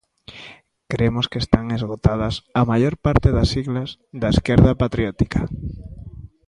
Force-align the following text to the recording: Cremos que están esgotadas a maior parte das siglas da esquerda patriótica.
Cremos 0.91 1.25
que 1.31 1.39
están 1.43 1.65
esgotadas 1.77 2.35
a 2.61 2.63
maior 2.71 2.93
parte 3.05 3.27
das 3.37 3.49
siglas 3.55 3.89
da 4.21 4.29
esquerda 4.35 4.77
patriótica. 4.81 5.41